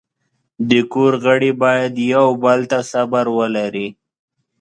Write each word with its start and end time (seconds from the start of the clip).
د 0.69 0.71
کور 0.93 1.13
غړي 1.25 1.51
باید 1.63 1.93
یو 2.13 2.27
بل 2.43 2.59
ته 2.71 2.79
صبر 2.91 3.25
ولري. 3.37 3.87